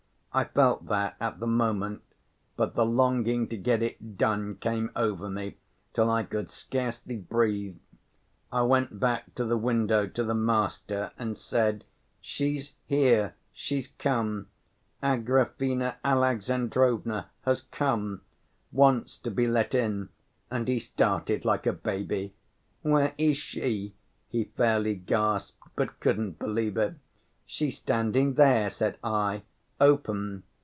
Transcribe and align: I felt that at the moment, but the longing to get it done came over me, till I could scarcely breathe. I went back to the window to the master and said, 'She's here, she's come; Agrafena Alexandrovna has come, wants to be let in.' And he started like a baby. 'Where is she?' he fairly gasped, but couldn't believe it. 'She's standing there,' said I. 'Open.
I 0.33 0.45
felt 0.45 0.85
that 0.85 1.17
at 1.19 1.41
the 1.41 1.45
moment, 1.47 2.03
but 2.55 2.73
the 2.73 2.85
longing 2.85 3.49
to 3.49 3.57
get 3.57 3.81
it 3.83 4.17
done 4.17 4.55
came 4.55 4.89
over 4.95 5.29
me, 5.29 5.57
till 5.91 6.09
I 6.09 6.23
could 6.23 6.49
scarcely 6.49 7.17
breathe. 7.17 7.75
I 8.49 8.61
went 8.61 8.97
back 8.97 9.35
to 9.35 9.43
the 9.43 9.57
window 9.57 10.07
to 10.07 10.23
the 10.23 10.33
master 10.33 11.11
and 11.19 11.35
said, 11.37 11.83
'She's 12.21 12.75
here, 12.85 13.35
she's 13.51 13.89
come; 13.99 14.47
Agrafena 15.03 15.97
Alexandrovna 16.01 17.29
has 17.41 17.63
come, 17.63 18.21
wants 18.71 19.17
to 19.17 19.31
be 19.31 19.47
let 19.47 19.75
in.' 19.75 20.07
And 20.49 20.65
he 20.69 20.79
started 20.79 21.43
like 21.43 21.67
a 21.67 21.73
baby. 21.73 22.33
'Where 22.83 23.13
is 23.17 23.35
she?' 23.35 23.95
he 24.29 24.45
fairly 24.45 24.95
gasped, 24.95 25.61
but 25.75 25.99
couldn't 25.99 26.39
believe 26.39 26.77
it. 26.77 26.95
'She's 27.45 27.79
standing 27.79 28.35
there,' 28.35 28.69
said 28.69 28.97
I. 29.03 29.43
'Open. 29.83 30.43